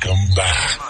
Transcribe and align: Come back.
Come 0.00 0.28
back. 0.34 0.89